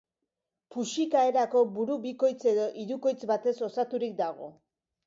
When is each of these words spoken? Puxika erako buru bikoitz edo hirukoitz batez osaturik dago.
Puxika 0.75 1.21
erako 1.33 1.63
buru 1.75 1.99
bikoitz 2.07 2.41
edo 2.55 2.67
hirukoitz 2.81 3.21
batez 3.35 3.57
osaturik 3.71 4.19
dago. 4.27 4.55